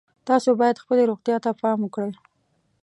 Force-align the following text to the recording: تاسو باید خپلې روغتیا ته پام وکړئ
تاسو 0.27 0.49
باید 0.59 0.81
خپلې 0.83 1.03
روغتیا 1.09 1.37
ته 1.45 1.49
پام 1.61 1.77
وکړئ 1.83 2.11